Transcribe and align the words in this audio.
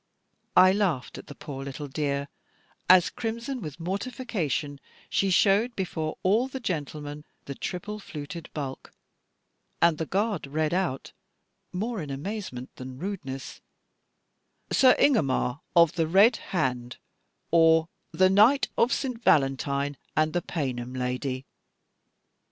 I 0.57 0.71
laughed 0.71 1.19
at 1.19 1.27
the 1.27 1.35
poor 1.35 1.63
little 1.63 1.87
dear, 1.87 2.27
as 2.89 3.11
crimson 3.11 3.61
with 3.61 3.79
mortification 3.79 4.79
she 5.11 5.29
showed 5.29 5.75
before 5.75 6.17
all 6.23 6.47
the 6.47 6.59
gentlemen 6.59 7.23
the 7.45 7.53
triple 7.53 7.99
fluted 7.99 8.49
bulk, 8.51 8.93
and 9.79 9.99
the 9.99 10.07
guard 10.07 10.47
read 10.47 10.73
out, 10.73 11.11
more 11.71 12.01
in 12.01 12.09
amazement 12.09 12.75
than 12.77 12.97
rudeness, 12.97 13.61
"Sir 14.71 14.95
Ingomar 14.97 15.59
of 15.75 15.93
the 15.93 16.07
Red 16.07 16.37
Hand; 16.49 16.97
or, 17.51 17.87
The 18.11 18.31
Knight 18.31 18.69
of 18.79 18.91
St. 18.91 19.23
Valentine, 19.23 19.97
and 20.17 20.33
the 20.33 20.41
Paynim 20.41 20.95
Lady." 20.97 21.45